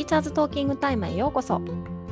[0.00, 1.60] ティーチャーズトーキングタイムへようこそ。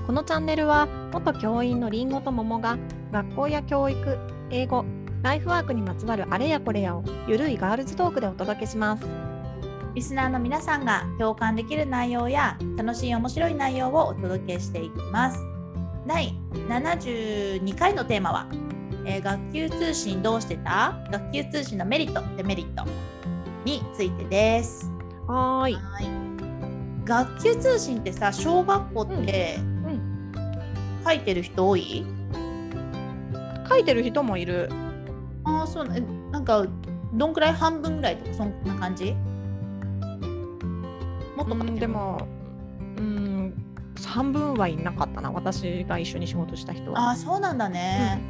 [0.06, 2.76] このチャンネルは元教員のりんごと桃が
[3.12, 4.18] 学校や教育
[4.50, 4.84] 英語
[5.22, 9.06] ライフワークにまつわるあれやこれやをゆるいガールズトークでお届けします。
[9.94, 15.42] リスナーの皆さんが共感できる内容や楽しい面白い内容をお届けしていきます。
[16.06, 16.34] 第
[16.68, 18.46] 72回のテーマは、
[19.06, 20.94] えー学級通信どうしてた？
[21.10, 22.84] 学級通信のメリットデメリット
[23.64, 24.92] についてです。
[25.26, 26.27] はい
[27.08, 30.32] 学級通信ってさ小学校ってうん。
[31.04, 32.04] 書いてる人多い、
[33.68, 34.68] 書いてる人もいる。
[35.44, 36.66] ああそうなえなんか
[37.14, 39.14] どんくらい半分ぐらいとかそんな感じ？
[41.36, 42.28] もっとうんでも
[42.98, 43.54] うん
[44.04, 45.30] 半分はいなかったな。
[45.32, 47.10] 私が一緒に仕事した人あは。
[47.10, 48.20] あそうなんだね、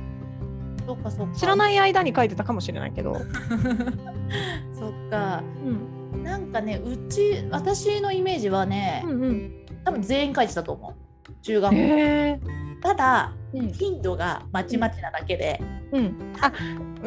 [0.87, 1.35] そっかそっか。
[1.35, 3.15] 知らない間に書いてたかもしれないけど、
[4.79, 5.43] そっか。
[5.65, 5.79] うん、
[6.29, 9.67] なんかねうち私のイメージはね、うんうん。
[9.83, 11.33] 多分全員書いてたと思う。
[11.41, 12.41] 中学校、
[12.83, 13.73] ただうん。
[13.73, 15.59] 頻度がまちまちなだけで、
[15.91, 16.53] うん、あ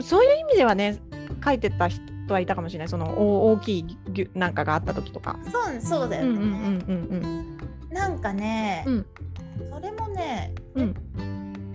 [0.02, 0.98] そういう意味ではね
[1.46, 2.88] 書いてた人はいたかもしれない。
[2.88, 3.98] そのお大きい
[4.34, 5.38] なんかがあった時とか。
[5.52, 7.58] そうそうだよね、うんうんうんうん
[7.92, 9.06] なんかね、うん。
[9.70, 10.96] それもねうん。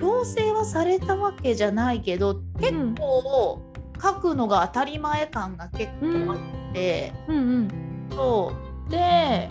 [0.00, 3.62] 強制はされたわけじゃないけど結構
[4.02, 6.55] 書くのが当たり前感が結構あって、
[7.28, 7.68] うんうん。
[8.10, 8.52] そ
[8.88, 8.90] う。
[8.90, 9.50] で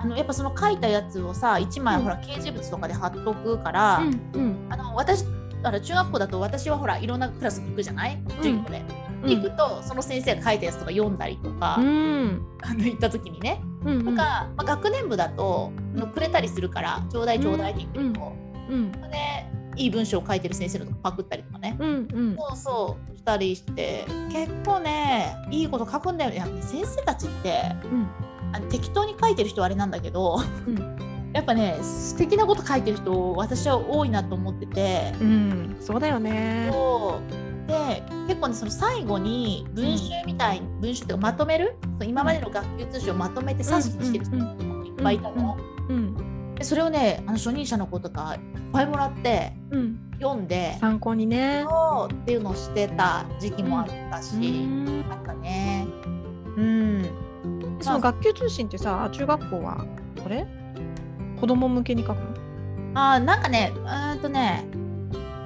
[0.00, 2.02] あのやっぱその書いたやつをさ1枚うん。
[2.04, 4.66] ほら掲示物とかで貼っとくから、うんうん。
[4.70, 5.24] あの私
[5.62, 8.18] あの中学校だと私はほらいろんなクラス行くじゃない？
[8.38, 8.82] 授業で。
[9.24, 9.30] うん。
[9.30, 12.46] 行くとその先生が書いたやつとか読んだりとか、うん。
[12.62, 18.32] あの行った時にね、うんとか、まあ、学年部だとあのくれたりするからちょうだいちょうだいって言ってると、
[18.70, 18.92] うん。
[18.92, 18.98] で
[19.78, 22.36] いい文章を書いてる先生のとこパクったりとかね、うんうん。
[22.36, 26.36] そうそうしたりして結構ねいいこと書くんだよね。
[26.36, 28.06] やっぱね先生たちってうん。
[28.52, 30.98] あの適当に書いてる人はあれなんだけどうん。
[31.32, 35.12] やっぱね素敵なこと書いてる人私は多いなと思ってて。
[35.20, 36.68] うんそうだよね。
[36.72, 37.68] そう。
[37.68, 41.76] で結構ねその最後に文集みたい、文集っていうかまとめる？
[42.02, 44.42] 今までの学級通信をまとめて冊子にしてる人うん
[44.78, 45.77] もいっぱいいたの、うんで
[46.62, 48.40] それをねあの初任者の子とかいっ
[48.72, 51.64] ぱいもらってうん読んで参考にね。
[51.64, 55.04] っていうのをしてた時期もあったし、うん。
[55.08, 55.86] あったね。
[56.56, 57.10] うん。
[57.80, 59.84] その学級通信ってさ中学校は
[60.22, 60.44] これ？
[61.40, 62.24] 子供向けに書くの？
[62.94, 64.66] あーなんかねうーんとね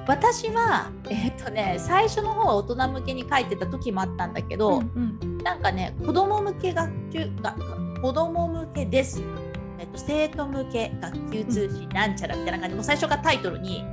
[0.07, 5.37] 私はえっ、とね最初の方は大人向けに書いてた時もあったんだけど、うん。
[5.43, 7.55] なんかね、子供向け学級が
[8.01, 9.21] 子供向けです。
[9.83, 13.83] えっと生徒向け学級通信なんちゃらみたいな感じで、もう最初からタイトルに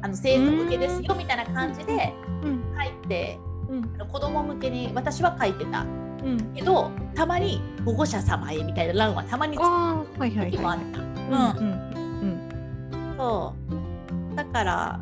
[0.00, 3.38] あの生徒向けですよみたいな感じでうん書いて、
[3.68, 10.86] うんあの子供向けに私は書いてたうんけど、たまに保護者様へみたいな欄はたまにつくああはいはい時もあっはい。
[10.94, 11.00] た。
[11.00, 11.08] うん
[11.60, 13.54] うん、そ
[14.32, 14.36] う。
[14.36, 15.00] だから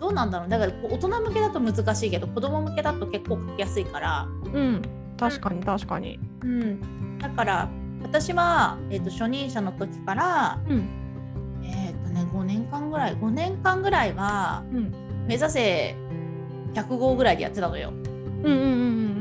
[0.00, 0.48] どうなんだろう。
[0.48, 4.26] だから大人向けだと難しいけど、子供向けだと結構書きやすいから。
[4.46, 4.82] うんうん
[5.16, 6.18] 確かに確かに。
[6.42, 7.68] うん、だから
[8.06, 10.88] 私は、えー、と初任者の時から、うん。
[11.64, 14.92] えーとね、5年間ぐらい5年間ぐらいはうん。
[15.26, 15.96] 目指せ
[16.72, 17.90] 100号ぐらいでやってたのよ。
[17.90, 18.52] うんうんう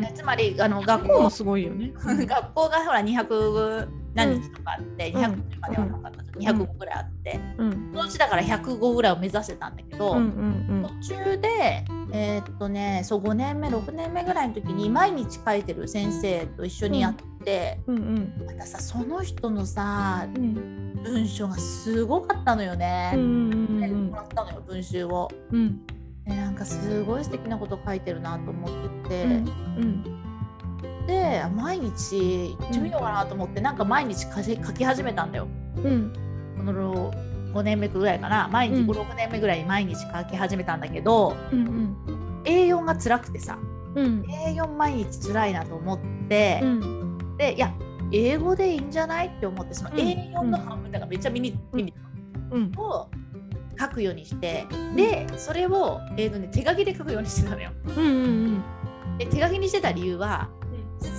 [0.01, 0.13] んうん。
[0.13, 1.93] つまりあの学校もすごいよね。
[1.97, 5.21] 学校がほら200何日とかあって、うん。
[5.23, 7.71] 200まではなかったけど、200号ぐらいあって、うん。
[7.91, 10.85] そのうちだから100号ぐらいを目指してたんだけど、うんうん。
[11.01, 17.79] 途中でえーっとねそう5年目6年目ぐらいの時に毎日書いてる先生と一緒にやって。
[17.87, 18.45] うんうん。
[18.45, 20.93] またさその人のさうん。
[21.03, 23.11] 文章がすごかったのよね。
[23.15, 24.07] うんうんでうん。
[24.07, 25.29] もらったのよ文集を。
[25.51, 25.85] うん。
[26.25, 28.69] でなんかすごい素敵なこと書いてるなと思っ
[29.03, 30.03] てて、うん。
[31.05, 35.47] で毎日行ってみようかなと思って、なんか毎日書き書き始めたんだよ。
[35.77, 36.13] うん。
[36.57, 37.13] この
[37.53, 38.47] 5年目ぐらいかな。
[38.47, 38.89] 毎日うん。
[38.89, 41.95] 56年目ぐらいに毎日書き始めたんだけど、うん
[42.45, 43.57] A4 が辛くてさ
[43.95, 44.21] うん。
[44.23, 45.99] A4 毎日辛いなと思っ
[46.29, 47.37] て、うん。
[47.37, 47.73] でいや
[48.11, 49.97] 英語でいいんじゃないって思ってそのうん。
[49.97, 51.93] A4 の半分だからめっちゃミニ,、ミニ
[52.51, 52.71] うん。
[52.77, 53.09] を
[53.79, 54.65] 書くようにして
[54.95, 57.71] でそれを、えーとね、手書きで書くようにしてたのよ。
[57.97, 58.63] うんうん
[59.17, 60.49] で手書きにしてた理由は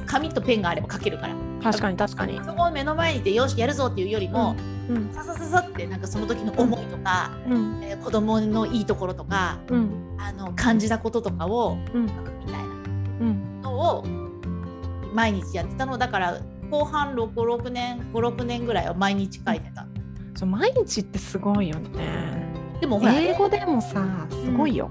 [0.07, 1.35] 紙とペンがあれば書けるから。
[1.63, 2.39] 確かに確かに。
[2.45, 4.76] そこを目の前にいてよしやるぞっていうよりも、うん
[5.13, 12.65] ささささってなんかその時の思いとか、うんえー子供のいいところとかうんあの感じたこととかをうん書くみたいな
[13.21, 14.05] うんのを
[15.13, 16.41] 毎日やってたのだから
[16.71, 19.87] 後半66年56年ぐらいは毎日書いてた。
[20.37, 22.53] そう毎日ってすごいよね。
[22.81, 24.91] でもほら英語でもさすごいよ。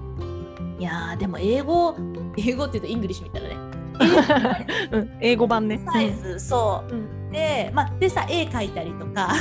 [0.80, 1.96] いやーでも英語
[2.38, 4.68] 英語って言うと English みたいなね。
[4.92, 5.80] うん A5版ね。
[5.86, 9.34] サイズ、そううんで,、まあ、でさ絵描いたりとか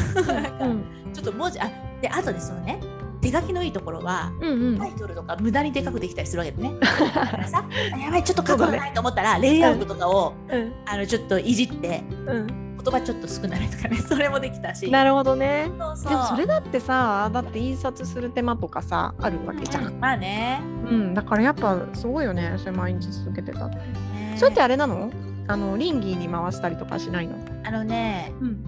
[0.61, 1.70] うんちょっと文字あ
[2.00, 2.81] であとでそのね
[3.20, 6.75] 手書きのいいところはうんタイトルとか無駄にでかくできたりするわけでね。
[6.79, 10.73] だからさあやばいちょっと書くのないと思ったら、レイアウトとかをうん。
[10.85, 12.46] あのちょっといじってうん。
[12.76, 14.91] 言葉ちょっと少ないとかね それもできたし。
[14.91, 15.64] なるほどね。
[15.64, 20.61] でもそれだってさだって印刷する手間とかさあるわけじゃん、うんまあね。
[20.91, 23.76] うん、だからやっぱすごいよねそれ毎日続けてたって。
[23.76, 25.11] ねそれってあれなの？
[25.46, 27.37] あのリンギーに回したりとかしないの？
[27.64, 28.64] あのねうん、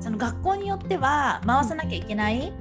[0.00, 2.52] その学校によっては回さなきゃいけない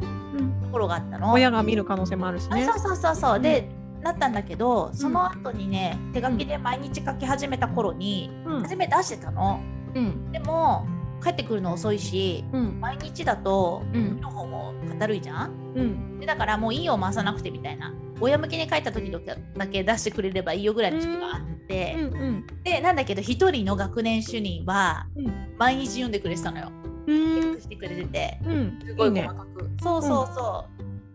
[0.63, 1.31] ところがあったの。
[1.34, 2.63] 親が見る可能性もあるしね。
[2.63, 3.69] あそうそうそうそう、で
[4.02, 8.62] なったんだけどその後にね手書きで毎日書き始めた頃にうん。
[8.63, 9.60] 初め出してたの。
[9.94, 10.31] うん。
[10.31, 10.88] でも
[11.24, 12.80] 帰ってくるの遅いしうん。
[12.80, 14.19] 毎日だとうん。
[14.19, 15.52] の方もかるいじゃん。
[15.75, 16.19] うん。
[16.19, 25.56] でだからもういいよ回さなくてみたいな親向けに書いた時だけ出してくれればいいよぐらいの時期があって、うんでなんだけど一人の学年主任はうん。
[25.58, 26.72] 毎日読んでくれてたのよ。
[27.06, 28.40] うチェッんクしてくれてて。
[28.46, 28.80] うん。
[28.84, 29.28] すごいいいね。
[29.28, 29.70] 細かく。
[29.82, 30.66] そうそうそ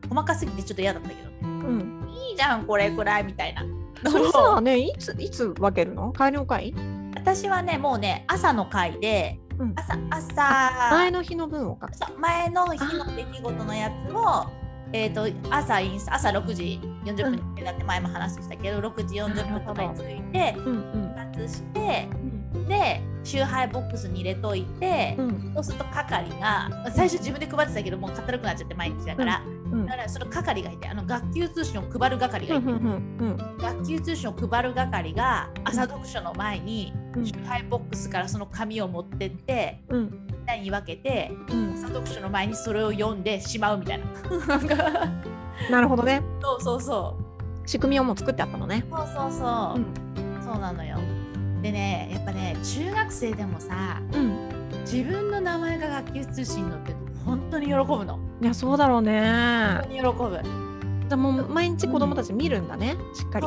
[0.04, 0.08] う。
[0.08, 1.20] 細かすぎてちょっと嫌だったけど。
[1.22, 1.36] ね。
[1.42, 2.08] うん。
[2.28, 3.64] いいじゃんこれくらいみたいな。
[4.10, 6.12] それさねいついつ分けるの？
[6.12, 6.74] 帰りの会？
[7.14, 9.72] 私はねもうね朝の会でうん。
[9.76, 10.90] 朝朝。
[10.90, 11.78] 前の日の分を
[12.18, 14.46] 前の日の出来事のやつを
[14.92, 16.80] えー、と朝インス朝6時
[17.12, 21.08] 40分にだって前も話したけど、6時40分とかに着いてうんうん。
[21.08, 22.08] 復活して
[22.54, 22.68] うん。
[22.68, 25.52] で集配ボックスに入れといて、うん。
[25.54, 29.86] そうすると係が最初自分で配ってたけどもうかったるくなっちゃって毎日だから、うん。
[29.86, 40.10] だからその係がいてあの学級通信を配る係がいて、うんうん学級通信を配る係が朝読書の前にうん集配ボックスからその紙を持ってってうん。
[40.28, 41.74] みんなに分けてうん。
[41.74, 44.04] 朝読書の前にそれを読んでしまうみたいな。
[45.70, 46.22] なるほどね。
[46.42, 47.16] そうそうそ
[47.64, 47.68] う。
[47.68, 48.84] 仕組みをもう作ってあったのね。
[48.90, 50.42] そうそうそう、うん。
[50.42, 50.98] そうなのよ。
[51.62, 54.48] でねやっぱね中学生でもさうん。
[54.82, 58.18] 自分の名前が学級通信に載ってると本当に喜ぶの。
[58.40, 59.20] いやそうだろうね。
[59.20, 60.66] 本当に喜ぶ。
[61.08, 63.46] じゃあもう毎日子供たち見るんだねしっかり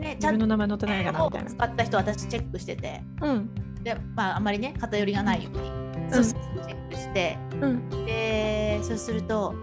[0.00, 1.50] ねち自ゃんと名前載ってないかなみたいな。
[1.50, 3.02] 使った人私チェックしてて。
[3.20, 3.50] うん。
[3.82, 5.70] でまああんまりね偏りがないように、
[6.12, 7.38] そうそうそうチェックして。
[7.60, 7.88] うん。
[8.06, 9.54] でそうすると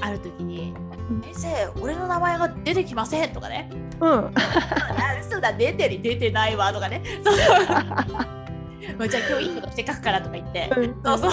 [0.00, 0.74] ある時に
[1.10, 3.70] うん「先生俺の名前が出てきません」とかね。
[4.00, 4.34] うん「あ
[5.20, 7.02] 嘘だ出てる出てないわ」とかね。
[7.22, 7.34] そう
[8.96, 10.70] もう じゃあ今日いいことして書くからとか言って、
[11.04, 11.30] そうそう。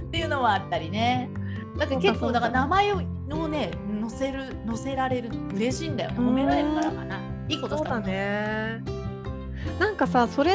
[0.00, 1.30] っていうのもあったりね。
[1.76, 3.00] なんか結構だから名前を
[3.48, 3.70] ね
[4.08, 6.18] 載せる載せられる嬉しいんだよね。
[6.18, 7.20] 褒められるからかな。
[7.48, 8.82] いいことしたもんね。
[9.78, 10.52] なんかさそれ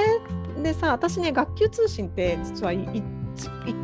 [0.61, 2.83] でさ私ね学級通信って実は一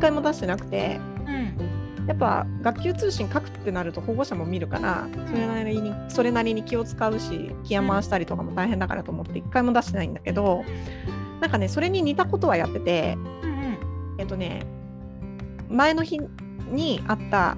[0.00, 1.00] 回も出してなくて。
[1.26, 1.80] うん。
[2.06, 10.64] やっぱ学級通信書くってなると保護者も見るからそれなりにそれなりに気を使うし気や回したりとかも大変だからと思って一回も出してないんだけど
[11.40, 13.78] なんかねそれに似たことはやっててうんうん。
[14.18, 14.66] えっとね
[15.68, 16.18] 前の日
[16.72, 17.56] にあった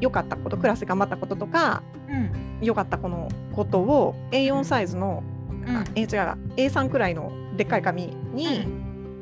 [0.00, 2.58] 良かったことクラスで頑張ったこととかうん。
[2.60, 5.22] 良かったこのことを A4 サイズの、
[5.66, 5.76] うん。
[5.76, 6.08] あえ違う
[6.56, 8.66] A3 くらいのでっかい紙に、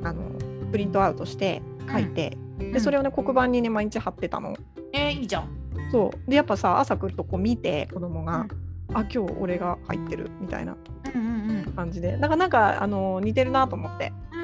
[0.02, 0.30] あの
[0.70, 4.56] プリントアウトして書いて、でそれをね黒板にね毎日貼ってたの。
[4.92, 5.48] えー、いいじゃん。
[5.90, 6.30] そう。
[6.30, 8.46] でやっぱさ朝来るとこう見て子供が、
[8.94, 10.76] あ今日俺が入ってるみたいな
[11.14, 11.72] うんうんうん。
[11.74, 12.16] 感じで。
[12.16, 14.12] だからなんかあの似てるなと思って。
[14.32, 14.37] うん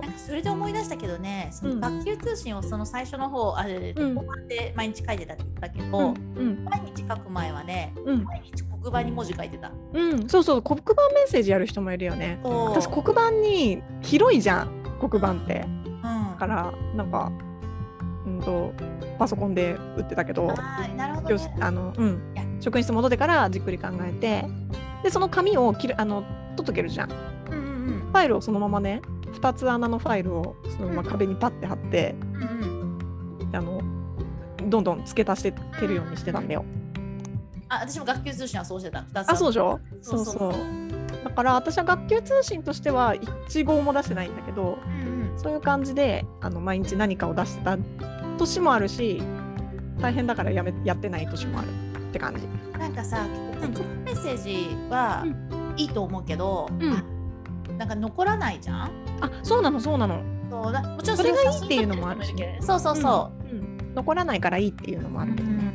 [0.00, 1.80] なんかそれで思い出したけどねそのうん。
[1.80, 4.14] 学級通信をその最初の方あれうん。
[4.14, 6.14] 後半で毎日書いてたって言ったけうど、ん。
[6.36, 6.64] うん。
[6.64, 8.24] 毎日書く前はねうん。
[8.24, 9.70] 毎日黒板に文字書いてた。
[9.92, 12.40] うん、そうそう黒板メッセージやる人もいるよね。
[12.42, 15.64] 私黒板に広いじゃん黒板って。
[15.66, 16.02] うん。
[16.02, 17.30] だからなんか
[18.26, 18.72] うんと
[19.18, 20.46] パソコンで打ってたけど
[20.96, 22.58] なるほどあのうん。
[22.60, 24.44] 職員室戻ってからじっくり考えて
[25.02, 26.22] でその紙を切るあの
[26.56, 27.08] 取っとけるじゃん。
[27.08, 27.14] フ
[27.50, 28.12] うんうん。
[28.12, 29.02] ァイルをそのままね
[29.42, 32.14] 2つ穴のファイルをそのまま壁にパッて貼って、
[33.52, 33.82] あの
[34.68, 36.64] どんどん付け足していけるようにしてたんだよ。
[37.68, 39.00] あ私も学級通信はそうしてた。
[39.00, 39.80] 2つあそうでしょ？
[40.00, 40.34] そうそう。
[40.34, 40.52] そう
[41.24, 43.14] だから私は学級通信としては
[43.48, 45.38] 一号も出してないんだけどうんうん。
[45.38, 47.76] そういう感じであの毎日何かを出してた
[48.38, 49.22] 年もあるし
[50.00, 52.78] 大変だからやめやってない年もあるって感じ。
[52.78, 53.26] なんかさ
[53.60, 56.92] 結構メッセージはういいと思うけど、うん。
[56.92, 57.04] あ
[57.78, 58.90] なんか残らないじゃん？
[59.22, 60.22] あそうなのそうなの。
[60.50, 60.82] そうだ。
[60.82, 62.58] もちろんそれがいいはっていうのもあるしね。
[62.60, 63.54] そうそうそう。
[63.54, 63.94] んうん。
[63.94, 65.74] 残らないからいいっていうのもう、あるけどね。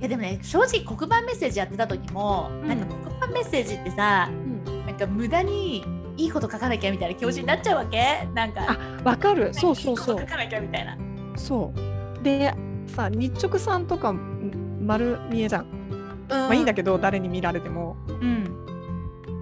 [0.00, 2.68] いやでもね正直黒板メッセージやってた時も、うん。
[2.68, 4.86] なんか黒板メッセージってさうん。
[4.86, 5.84] なんか無駄に
[6.16, 8.28] いいこと書かなきゃみたいな気持ちになっちゃうわけ？
[8.34, 8.62] なんか。
[8.68, 9.54] あわかる。
[9.54, 10.20] そうそうそう。
[10.20, 10.96] 書かなきゃみたいな。
[11.36, 12.22] そう。
[12.22, 12.52] で
[12.88, 15.66] さ日直さんとかん丸見えじゃん。
[15.66, 16.28] うん。
[16.28, 17.96] まあいいんだけど誰に見られても。
[18.08, 18.54] うん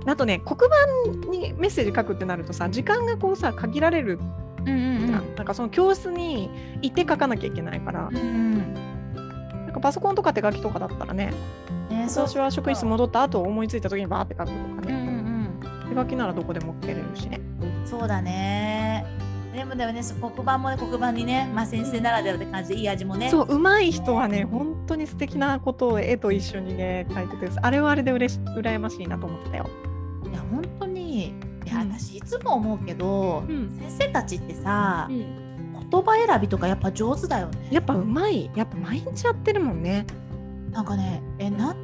[0.07, 4.19] あとね黒板にメッセージ書くってなるとさ時間がこうさ限られる。
[4.65, 6.51] うんうんじゃん、なんかその教室に
[6.83, 8.75] 行って書かなきゃいけないから、うんうん
[9.67, 11.33] なんかパソコンとか手書きとかだったらね
[11.89, 15.89] ね私は職員室戻った後思いついた時にバーって書くとかうんうね、ん。
[15.89, 17.41] 手書きならどこでも書けれるしね。
[17.61, 19.07] うんそうだね。
[19.55, 23.31] でもでもねそ黒板もね黒板にね、まあ、先生ならではって感じでいい味もね。
[23.31, 29.69] そう上手い人はね本当に素敵なことを絵と一緒にね書いててあれはあれでうれし羨ましいなと思ってたよ。
[30.37, 31.33] いや本当にい
[31.65, 31.93] やうん。
[31.93, 33.71] 私いつも思うけど、うん。
[33.81, 37.69] 先生たちってさ、言葉選びとかやっぱ上手だよね。
[37.71, 38.51] やっぱ上手い。
[38.55, 40.07] やっぱ毎日やってるもんね。
[40.71, 41.77] なんかねえなん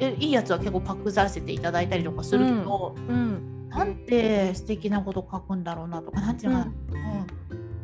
[0.00, 3.68] えいいやつは結構パクらせていただいたりとかするけど、うん。
[3.68, 7.26] なんて素敵なこと書くんだろうなとかなんていうのかな、うん。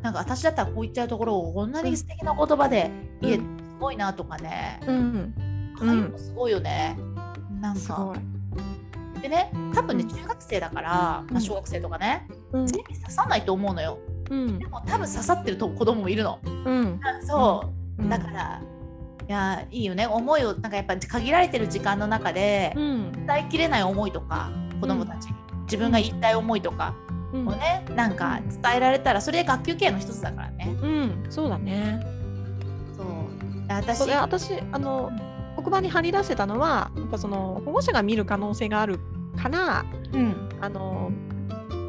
[0.01, 2.91] なんか私だったらこう言っちゃうところをこんなに素敵な言葉で
[3.21, 3.29] うん。
[3.29, 5.35] 言えてすごいなとかね、うん。
[5.79, 6.97] ああいうのすごいよね。
[7.61, 7.81] なんか。
[7.81, 8.19] すごい。
[9.25, 10.11] でね多分ねうん。
[10.11, 10.91] 中学生だから、
[11.31, 12.67] まあ、小学生とかね、うん。
[12.67, 13.99] 全部刺さないと思うのよ。
[14.29, 14.59] うん。
[14.59, 16.41] でも多分刺さってると子供もいるの。
[16.45, 17.01] うん。
[17.27, 18.11] そう、うん。
[18.11, 18.61] だから
[19.27, 20.07] いやいいよね。
[20.07, 23.27] 思いをなんかやっぱ限られてる時間の中でうん。
[23.27, 26.95] 伝えきれない思いとか子供たちに、自分が言いたい思いとか
[27.33, 27.49] うん。
[27.49, 30.77] をね、なんか伝えられたらそれ学級経営の一つだからね。
[30.83, 31.27] うん。
[31.31, 32.07] そうだね。
[32.95, 33.07] そう。
[33.69, 35.11] 私私あの
[35.57, 39.01] 黒板に貼り出してたのはやっぱその保護者が見る可能性がある
[39.37, 40.49] からうん。
[40.61, 41.13] あの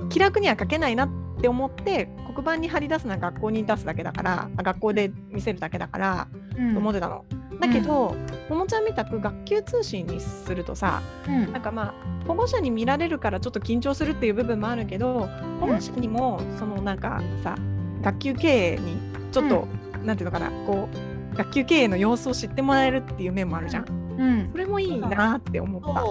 [0.09, 1.09] 気楽には書けないなっ
[1.41, 6.73] て思って黒板に貼り出すのは学校に出すだけだからあ学校で見せるだけだからうん。
[6.73, 7.25] と思ってたの。
[7.59, 8.13] だけど、
[8.49, 11.51] ももちゃんみたく学級通信にするとさうん。
[11.53, 11.93] なんかまあ
[12.27, 17.55] 保護者に見られるからちょっと緊張するっていう部分もあるけど保護者にもそのなんかさ
[18.01, 18.97] 学級経営に
[19.31, 19.67] ちょっと、
[20.03, 20.87] なんていうのかなこ
[21.33, 23.85] う学級経営の様子を知ってもらえるっていう面もあるじゃん。
[24.17, 24.49] うん。
[24.51, 26.03] それもいいなって思った。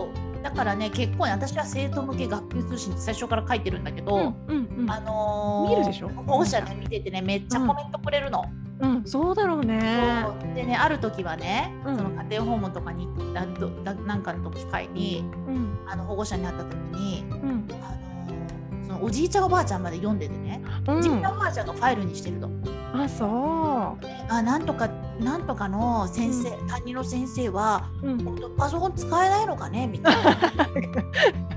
[0.45, 4.91] だからね結構ね私は生徒向け学級通信って最初から書いてるんだけど、うんうんうん。
[4.91, 6.09] あのー見るでしょ？
[6.11, 8.45] 保護者ね見ててねめっちゃコメントくれるの。
[8.81, 9.81] うん、そうだろうね。
[10.23, 10.55] そう。
[10.55, 11.97] でねある時はね、うん。
[11.97, 15.79] その家庭訪問とかにあどだなんかの機会にうん。
[15.87, 17.41] あの保護者に会った時に、うん。
[17.41, 22.51] あのーそのおじいちゃんおばあちゃんまで読んでてね、うおじいちゃんん、おばあちゃんがファイルにしてるの。
[22.97, 23.99] あそ
[24.29, 24.89] あなんとか
[25.21, 28.09] なんとかの先生、担任の先生はう。
[28.09, 29.87] うん、本当パソコン使えないのかね？
[29.87, 30.37] みたいな。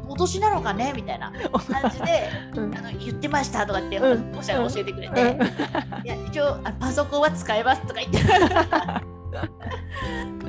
[0.08, 0.94] お年なのかね？
[0.96, 2.76] みたいな感じでうん。
[2.76, 4.32] あの言ってましたとかってうん。
[4.32, 5.40] 保護者が教えてくれて、
[6.04, 8.20] いや一応あパソコンは使えますとか言って。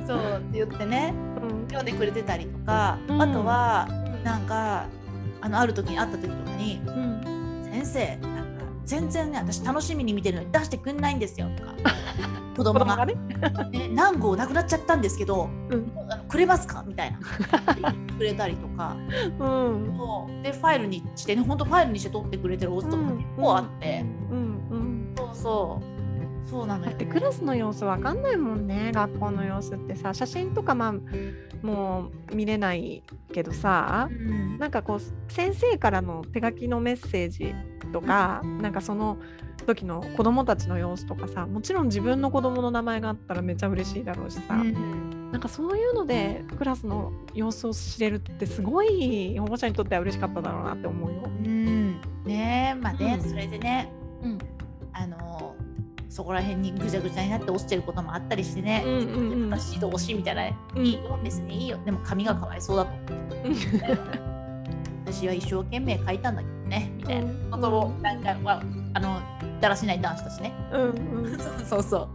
[0.07, 1.13] そうって言ってね。
[1.43, 1.67] うん。
[1.67, 3.23] 読んでくれてたりとか、うん。
[3.23, 3.89] あとは
[4.25, 4.85] なんか
[5.41, 8.19] あのある時に会った時とかにうん「先生
[8.89, 11.75] 全然ね私楽しみに見てるのに出してくんないんですよ」とか。
[12.57, 13.07] 子供が。
[13.07, 13.15] ね。
[13.71, 15.93] ね、何号なくなっちゃったんですけど、うん。
[16.11, 16.83] あのくれますか？
[16.85, 17.19] みたいな。
[18.17, 18.97] くれたりとか。
[19.39, 19.95] うん。
[19.97, 20.43] そう。
[20.43, 24.39] でファイルにしてね本当ファイルにして取ってくれてるお家とか結構あって、うん。
[24.39, 24.41] う
[24.77, 25.15] ん。
[25.17, 26.49] そうそう。
[26.49, 30.15] そうなのよだってクラスの様子わかんないもんね学校の様子ってさ。
[30.15, 30.95] 写真とかまあ
[31.63, 34.09] もう見れないけどさ。
[34.11, 34.59] うん。
[34.59, 37.55] なんかこう先生からの手書きのメッセージ
[37.89, 39.19] とか、なんかその
[39.67, 51.23] 時の子供たちの様子とかさもちろん自分の子供の名前があったらめっちゃ嬉しいだろうしさ、うんなんかそういうのでクラスの様子を知れるってすごい保護者にとっては嬉しかっただろうなって思うよ。
[51.25, 52.01] うん。
[52.25, 53.29] ねえまあね、うん。
[53.29, 53.93] それでね
[54.23, 54.39] うん。
[54.95, 55.55] あの
[56.09, 59.51] そこら辺にぐちゃぐちゃになって落ちてることもあったりしてね、うんうんうん。
[59.51, 60.87] 私どうしみたいな、うん。
[60.87, 61.19] いいよ。
[61.23, 61.79] 別にいいよ。
[61.85, 62.91] でも髪がかわいそうだと
[65.13, 67.57] 私は一生懸命書いたんだけどねみたいな。
[67.57, 68.63] ことをなんか、まあ、
[68.95, 69.21] あの
[69.61, 70.53] だらしない男子たちね。
[70.73, 70.83] うん
[71.25, 71.39] うん。
[71.67, 71.83] そうそう。
[71.83, 72.09] そう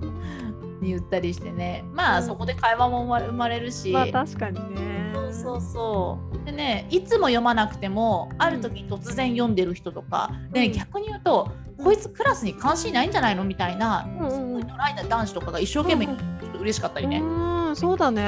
[0.82, 1.84] 言ったりしてね。
[1.94, 2.26] まあ、うん。
[2.26, 5.14] そこで会話も生まれるし、まあ確かにね。
[5.32, 10.74] そうそうでねいつも読まなくてもある時に突然読んでる人とか、でうん。
[10.74, 11.50] 逆に言うと
[11.84, 14.32] こいつクラスに関心ないんじゃないのみたいな、うんうん。
[14.32, 17.20] すごいドライな男子とかが一生懸命うんちょっと嬉しかったりね。
[17.20, 18.22] うんそうだね。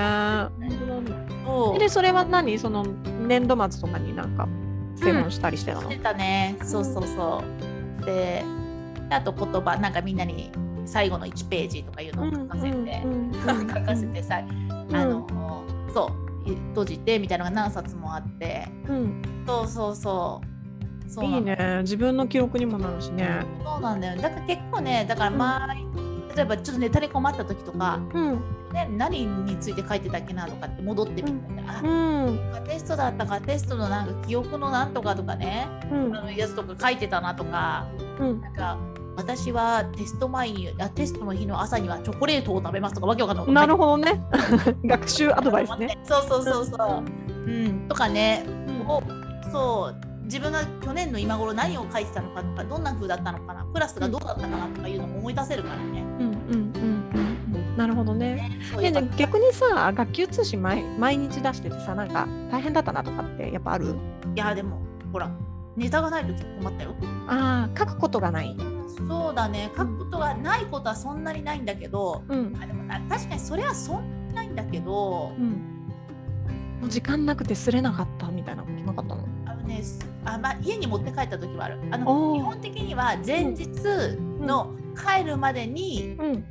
[0.57, 0.75] ね
[1.77, 2.57] でそれは何？
[2.57, 2.85] その
[3.25, 4.47] 年度末とかになんか
[4.95, 6.57] 専門したりしてたの、してたね。
[6.63, 7.43] そうそうそ
[8.01, 8.05] う。
[8.05, 8.43] で
[9.09, 10.51] あと言葉なんかみんなに
[10.85, 15.27] 最後の1ページとかいうのを書かせて、うん書かせてさ、うんあの
[15.93, 16.25] そう
[16.69, 18.67] 閉じてみたいなのが何冊もあって。
[18.87, 19.21] うん。
[19.47, 20.55] そうそうそう。
[21.23, 21.79] いないのね。
[21.81, 23.41] 自分の記録にもなるしね。
[23.63, 24.15] そうなんだよ。
[24.15, 25.75] ねだから結構ねだからまあ、
[26.35, 28.39] 例えばちょっとネタに困った時とか、うん。
[28.73, 32.51] ね、何について書いてたっけなとかって戻ってみたら、うん。
[32.53, 35.67] あテストだったかテストのなんか記憶のなんとかとかね。
[35.91, 36.15] うん。
[36.15, 37.87] あのやつとか書いてたなとか。
[38.19, 38.41] うん。
[38.41, 38.77] なんか
[39.15, 43.53] 私はテスト前にあテストの日の朝にはチョコレートを食べますとかわけわかんない。
[43.53, 44.21] なるほほどね。
[44.83, 45.97] 学習アドバイスね。
[46.03, 48.45] そうそうそうそう、うん、とかね。
[48.87, 49.01] を
[49.51, 56.01] そう自分が去年の今頃何を書いてたのかとかどんな風だったのかなクラスがどうだったかなとかいうのも思い出せるからね。
[56.19, 57.77] うんうんうんうんうん。
[57.77, 58.59] なるほどね。
[58.77, 63.95] ねねね逆にさ学級通信毎毎日出しててさなんか大変だったなとかってやっぱある？
[64.35, 64.81] いやでも
[65.13, 65.31] ほら
[65.75, 66.95] ネタがない時困ったよ。
[67.27, 68.55] ああ書くことがない。
[69.07, 75.49] そうだね書くことがないことはそんなにないんだけどうんあでもな確かにそれはそんなにないんだけどうん。
[76.81, 79.27] もう時間なくてすれなかったみたいなことなかったの？
[79.65, 81.79] ねすあ、まあ、家に持って帰った時はある。
[81.91, 83.67] あの基本的には前日
[84.39, 86.45] の帰るまでにうん。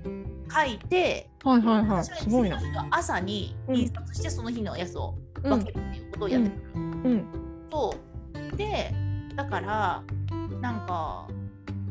[0.53, 1.89] 書いて、はいはいはい。
[2.05, 2.59] 私はすごいな。
[2.59, 3.77] 次の日の朝にうん。
[3.77, 7.25] 印刷してその日のやつをうん分けるっていうことをやってる、うん。
[7.71, 7.95] そ
[8.53, 8.95] うで
[9.35, 10.03] だから
[10.61, 11.27] なんか、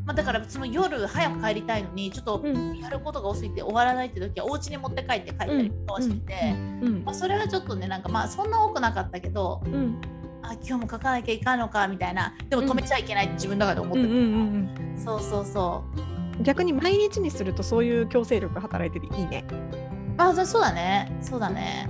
[0.06, 2.78] まあ、だからその夜早く帰りたいのにちょっとうん。
[2.78, 7.04] やることが多すぎて終わらないって時はお家に持って帰って帰ったりとかはしてて、うん。
[7.04, 10.00] まあ、それはちょっとねなんかまあそんな多くなかったけどうん
[10.44, 15.84] あ今日も書かなきゃいかんのかみたいなでも止めちゃいけないって自分の中で思ってうんうんる、うんそうそうそ
[16.38, 16.44] うん。
[16.44, 19.46] 逆に毎日にするとそういう強制力働いてていいね。
[19.52, 21.90] うあそうだねそうだね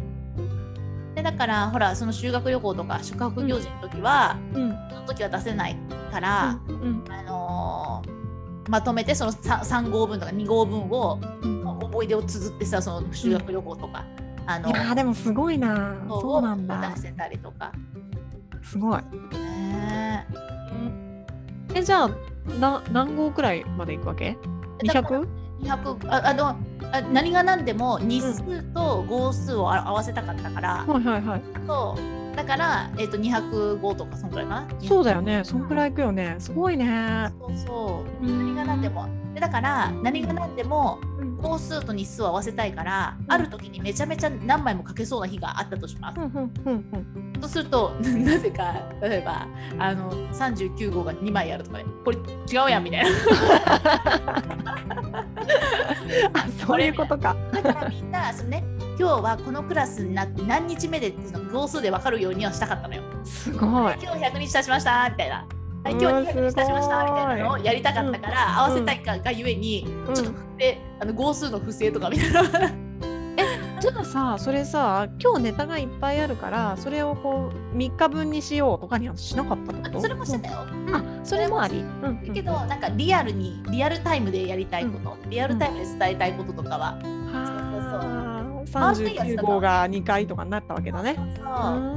[1.15, 5.75] でだからほらその修学旅行とか宿泊行事の時は、うんその時は出せない
[6.11, 8.23] から、うんあのー
[8.69, 11.63] まとめてその 3, 3号分とか2号分をうん。
[11.67, 14.05] 思い出を綴ってさその修学旅行とか、
[14.47, 15.95] あのいやーでもすごいな。
[16.07, 16.95] そうなんだ出。
[16.95, 17.71] してたりとか。
[18.63, 19.01] すごい。
[19.31, 20.27] ね
[21.75, 22.09] えじゃあ
[22.59, 24.37] な何号くらいまで行くわけ？
[24.83, 25.27] えだから ?200?
[25.61, 31.41] 200ああのあ何が何でも日数と号数をあ合わせたかったから、はいはいはい。
[31.65, 34.67] そうだから、えっと205とかそんくらいかな？
[34.81, 35.43] そうだよね。
[35.43, 36.35] そんくらい行くよね。
[36.39, 37.31] すごいね。
[37.39, 38.89] そうそう何何が何で。
[38.89, 39.07] も。
[39.33, 41.12] でだから何が何でもうん
[41.43, 46.19] 号数と日数を合わせたいから、うんある時にめちゃめちゃ何枚も書けそうな日があったとします。
[46.19, 46.31] うんうん
[46.65, 46.85] うん
[47.35, 47.41] うん。
[47.41, 49.47] そうすると なぜか例えば
[49.79, 52.21] あの39号が2枚あるとかねこれ違
[52.65, 53.09] うやんみたいな。
[56.33, 57.35] あそういうことか。
[57.51, 58.63] だからみんなそのね
[58.99, 63.01] 今日はこのクラスになって何日目でっていうの号数で分かるようにはしたかったのよ。
[63.23, 63.93] すごい。
[64.01, 65.45] 今日100日経ちましたみたいな。
[65.83, 72.41] はい、今日200日経ちましたみたいなのをやりたかったから、合わせたいかがゆえに、うんちょっと振ってあの号数の不正とかみたいな。
[73.81, 80.01] じゃあさそれさ今日ネタがいっぱいあるからそれをこう3日分にしようとかにはしなかったってこと？
[80.01, 80.59] それもしてたよ。
[80.87, 80.95] うん。
[80.95, 81.79] あそれもあり？
[81.79, 91.15] うんうんだけどなんかリアルにリアルタイムでやりたいこと、リアルタイムで伝えたいこととかは、はそうあ39号が2回とかになったわけだね。
[91.15, 91.93] そうな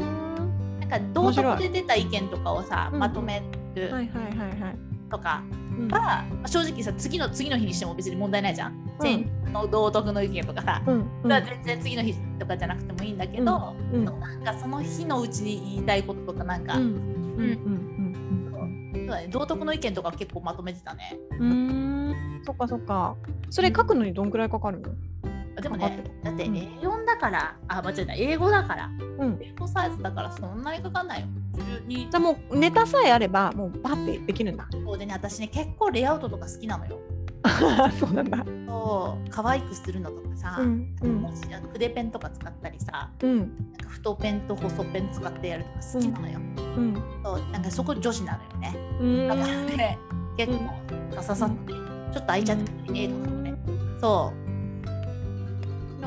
[0.86, 2.98] んか道徳で出た意見とかをさ、うん。
[2.98, 3.40] まとめ
[3.76, 4.76] るはいはいはいはい。
[5.08, 5.44] とか
[5.78, 5.88] うん。
[5.88, 8.72] は、まあ正直さ次の次の日にしても別に問題ないじゃん。
[9.00, 9.52] うん。
[9.52, 10.94] の道徳の意見とかさ、うん。
[11.22, 11.28] うん。
[11.28, 14.04] 全然次の日とかじゃなくてもいいんだけど、うん。
[14.04, 16.82] なんかその日のうちに言いたいこととかなんか、うん。
[16.82, 16.92] うん。
[17.40, 18.92] うん。
[18.94, 21.18] そうだね、道徳の意見とか結構まとめてたね。
[21.38, 22.42] うん。
[22.44, 23.16] そっかそっか。
[23.50, 24.30] それ書くのにどん。
[24.30, 24.90] くらいかかるの？
[25.15, 25.15] あ
[25.62, 29.38] でもねだってうん A4 だから、あ、間違えた、英語だから、うん。
[29.40, 31.26] 英語サイズだからそんなにかかんないよ。
[31.54, 34.66] 12じゃあもうネタさえあればもうバッてできるんだ。
[34.70, 36.98] そうでね、私ね、結構レイアウトとか好きなのよ。
[37.98, 38.44] そうなんだ。
[38.66, 46.38] そう、可愛くするのとかさ、うんうん文字あの筆ペンとか使ったりさ、うんなんか太ペンと細ペン使ってやるとか好きなのよ。
[46.76, 48.76] うんそう、なんかそこ女子なのよね。
[49.00, 49.28] うーん。
[49.28, 49.98] だからね、
[50.36, 53.54] 結構さささって、ちょっと空いちゃってもいいねとかもね。
[54.00, 54.45] そう。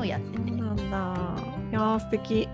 [0.00, 0.50] のをやってて。
[0.50, 0.82] なんだ。
[1.70, 2.48] いやー素敵。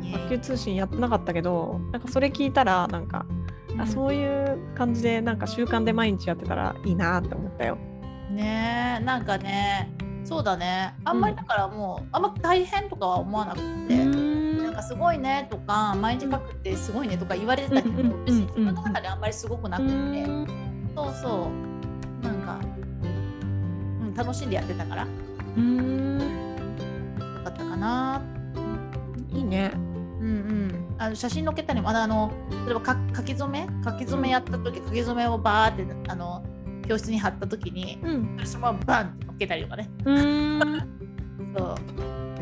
[0.00, 0.12] ね。
[0.12, 3.26] 学級通信やってなかったけど、なんかそれ聞いたらなんか、
[3.78, 7.78] あそういう感じでなんか習慣で毎日やってたらいいなって思ったよ。
[8.30, 9.92] ねえなんかね
[10.24, 10.94] そうだね。
[11.04, 17.98] あんまりだからもう、あんま大変とかは思わなくて、なんかすごいねとか毎日書くってすごいねとか言われてたけど、うん。
[17.98, 18.04] うん。
[18.04, 18.12] うん。
[18.12, 18.24] うん。
[18.26, 19.90] 別に自分の中であんまりすごくなくて、
[20.94, 21.50] そうそ
[22.22, 22.24] う。
[22.24, 22.60] なんか、
[23.02, 25.02] うん、楽しんでやってたから。
[25.02, 25.08] よ
[25.56, 26.49] うん
[27.80, 28.22] な。
[29.32, 29.72] いいね。
[30.20, 32.30] うんうん、あの写真載っけたりもあのあの
[32.66, 33.66] 例えばか書き初め？
[33.82, 36.44] 書き初めやった時書き初めをバーってあの
[36.86, 38.38] 教室に貼った時にうん。
[38.44, 39.90] そのままバンって載っけたりとかね。
[40.04, 41.00] うーん。
[41.56, 41.74] そう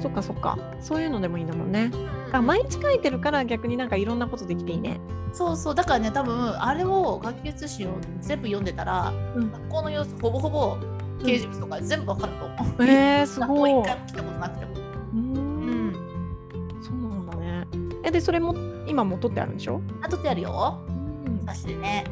[0.00, 0.58] そっかそっか。
[0.80, 1.90] そういうのでもいいんだもんね。
[2.32, 5.00] あ毎日書いてるから逆になんかいろんなことできていいね。
[5.32, 10.76] そうそうだからね多分あれを学級通信を全部読んでたら、うん学校の様子ほぼほぼ
[11.20, 12.84] 掲示物とか全部わかると思う。
[12.84, 13.70] えー、すごい。
[13.70, 14.87] 一回も来たことなくても。
[15.18, 15.94] うんん。
[16.82, 17.66] そうなんだね。
[18.04, 18.54] えでそれも
[18.86, 19.80] 今も取ってあるんでしょ？
[20.02, 20.80] あとってあるよ。
[21.26, 22.04] うん冊子でね。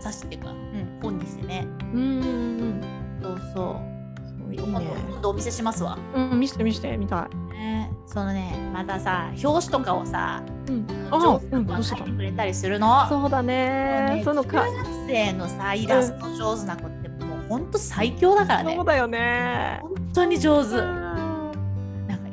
[0.00, 1.66] 冊子っていうか、うん、本にしてね。
[1.92, 2.80] うんうん
[3.22, 4.44] そうそう。
[4.46, 4.52] うん。
[4.52, 4.86] いい今度ね。
[5.10, 5.98] 今度お見せしますわ。
[6.14, 7.36] うん見して見してみたい。
[7.56, 13.08] ね、そのねまたさ表紙とかをさうんの上手な子がうんどうしてくれたりするの？
[13.08, 18.84] そうだねねそのか中学生のさイラスト上手な子ってもう本当最強だからねそう。
[18.84, 21.05] だよね本当に上手。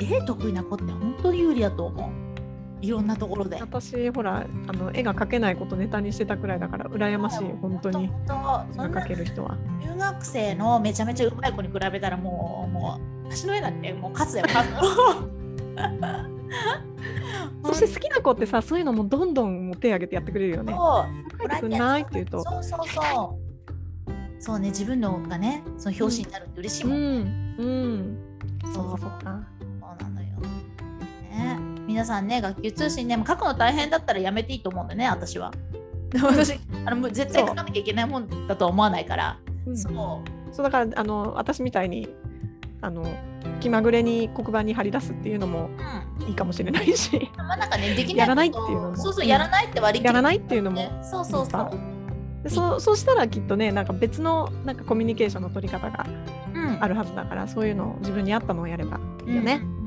[0.04, 2.12] うんなんか絵得意な子って本当に有利だと思う。
[2.82, 3.58] いろんなところで。
[3.62, 14.74] 私ほらあの絵が描けないことネタにしてたくらいだから羨ましい本当に本当絵が描ける人は中学生のめちゃめちゃうまい子に比べたらもうもう私の絵なんてもう勝つだよ勝つ。
[17.66, 22.02] そして好きな子ってさそういうのもどんどんもう手挙げてやってくれるよねそう描いてくない。
[22.02, 23.44] って言うとそうそうそう。
[24.42, 26.98] そうね自分のがねその表紙になるって嬉しいうもん。
[26.98, 28.18] んうん
[28.74, 29.42] そうかそうかそうなのよ。
[29.42, 29.63] ね
[31.94, 35.52] 皆さんね学級通信ね書くの大変だったらやめていいと思うんでね私は。
[36.24, 39.38] 私あのもう絶対書かなきゃいけないもんだとは思わないから。
[39.68, 39.94] うんそう。
[40.54, 42.10] そうだからあの私みたいに
[42.82, 43.06] あの
[43.60, 45.70] 気まぐれに黒板に貼り出すっていうのも
[46.20, 46.28] うん。
[46.28, 51.72] いいかもしれないしまあなんかねできないやらないっていうのもそうそうやらないって割り切るやらないっていうのもねそうそうそう。
[52.44, 56.06] でそうそうしたらきっとねなんか別のなんかコミュニケーションの取り方が
[56.56, 59.62] うんあるはずだからそういうのを自分に合ったのをやればいいよね。
[59.64, 59.84] うんうん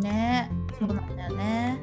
[0.00, 1.78] ねそうなんだよね。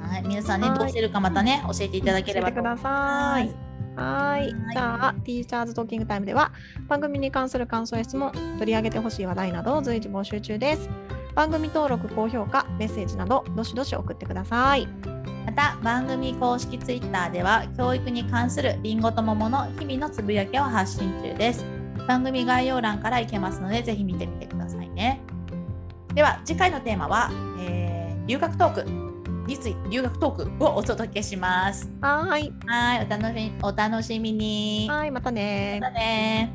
[0.00, 2.92] はい、皆さんね、はいどうしてるかまたね、教えていただければと教えてください。
[2.92, 3.72] はーい。
[3.94, 6.52] はいじゃあ、ティーチャーズトーキングタイムでは、
[6.88, 10.88] 番組に関する感想や質問、取り上げてほしい話題などを随時募集中です。
[11.34, 14.86] 番組登録、高評価、メッセージなど、どしどし送ってください。
[15.46, 21.64] また、番組公式ツイッターでは、教育に関するりんごと桃の日々のつぶやきを発信中です。
[22.06, 25.20] 番組概要欄から行けますので、ぜひ見てみてくださいね。
[26.14, 27.91] では、次回のテーマは、えー
[28.26, 28.84] 留学トーク
[29.46, 31.90] について、留学トークをお届けします。
[32.00, 32.52] はーい。
[32.66, 34.88] はい、お楽しみお楽しみに。
[34.90, 36.52] はい、またねまたね